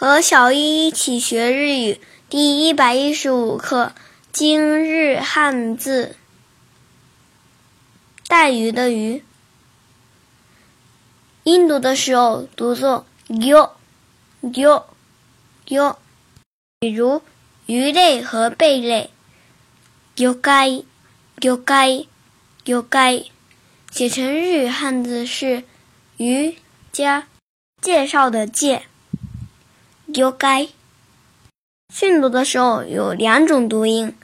[0.00, 2.00] 和小一一起学日语
[2.30, 3.92] 第一百一十五课
[4.32, 6.16] 今日汉字。
[8.26, 9.22] 带鱼的鱼，
[11.42, 13.72] 音读的时候读作 yo
[14.40, 14.84] yo
[15.66, 15.96] yo，
[16.78, 17.20] 比如
[17.66, 19.10] 鱼类和贝类
[20.16, 20.84] ，yo gai
[21.40, 22.06] yo gai
[22.64, 23.26] yo gai，
[23.90, 25.64] 写成日语汉字是
[26.16, 26.56] 鱼
[26.90, 27.28] 加
[27.82, 28.84] 介绍的介。
[30.09, 30.69] yo gai，
[31.93, 34.15] 训读的时候有两种读音，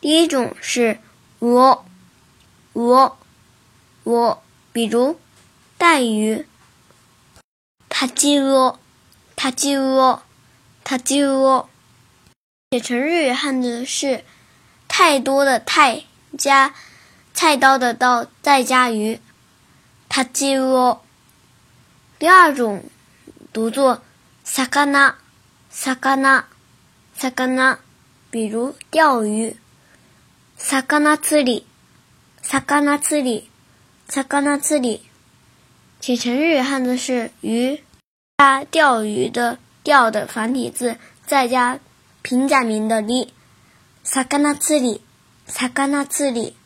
[0.00, 0.98] 第一种是
[1.38, 1.84] 我
[2.72, 3.16] 我。
[4.02, 5.20] 我比如
[5.76, 6.46] 带鱼，
[7.90, 8.80] 他鸡窝，
[9.36, 10.22] 他鸡窝，
[10.82, 11.68] 他鸡窝，
[12.70, 14.24] 写成日语汉字是
[14.88, 16.04] 太多的太
[16.36, 16.74] 加
[17.34, 19.20] 菜刀的刀再加鱼，
[20.08, 21.04] 他鸡窝。
[22.18, 22.82] 第二种
[23.52, 24.02] 读作
[24.44, 25.14] さかな，
[25.74, 26.44] さかな，
[27.14, 27.78] さかな，
[28.30, 29.56] 比如钓鱼，
[30.58, 31.64] さかな釣り，
[32.42, 33.46] さかな釣り。
[34.10, 35.02] 在刚那字里，
[36.00, 37.80] 写成日语汉字是鱼，
[38.38, 41.78] 加钓鱼的钓的繁体字，再加
[42.20, 43.32] 平假名的里。
[44.02, 45.00] 萨嘎那字里，
[45.46, 46.56] 萨嘎那字里。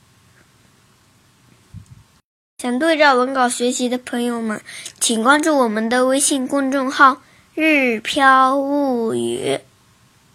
[2.57, 4.63] 想对照文稿学习的朋友们，
[4.99, 9.60] 请关注我们的微信公众号“ 日飘物语”。